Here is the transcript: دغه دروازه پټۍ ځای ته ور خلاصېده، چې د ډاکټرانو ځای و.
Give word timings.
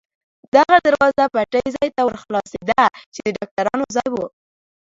دغه 0.55 0.75
دروازه 0.85 1.23
پټۍ 1.33 1.65
ځای 1.75 1.89
ته 1.95 2.01
ور 2.07 2.15
خلاصېده، 2.23 2.83
چې 3.13 3.19
د 3.23 3.27
ډاکټرانو 3.37 3.85
ځای 3.95 4.07
و. 4.11 4.15